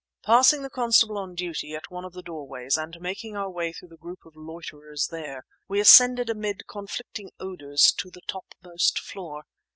Passing 0.23 0.63
the 0.63 0.71
constable 0.71 1.19
on 1.19 1.35
duty 1.35 1.75
at 1.75 1.91
one 1.91 2.05
of 2.05 2.13
the 2.13 2.23
doorways 2.23 2.75
and 2.75 2.99
making 2.99 3.37
our 3.37 3.51
way 3.51 3.71
through 3.71 3.89
the 3.89 3.97
group 3.97 4.25
of 4.25 4.35
loiterers 4.35 5.09
there, 5.11 5.45
we 5.67 5.79
ascended 5.79 6.27
amid 6.27 6.65
conflicting 6.65 7.29
odours 7.39 7.91
to 7.99 8.09
the 8.09 8.21
topmost 8.21 8.97
floor. 8.97 9.43